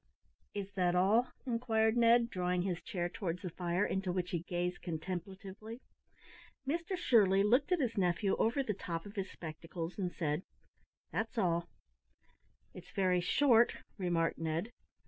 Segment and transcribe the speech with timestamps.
[0.55, 4.81] '""Is that all?" inquired Ned, drawing his chair towards the fire, into which he gazed
[4.81, 5.79] contemplatively.
[6.67, 10.41] Mr Shirley looked at his nephew over the top of his spectacles, and said
[11.11, 11.69] "That's all."
[12.73, 14.71] "It's very short," remarked Ned.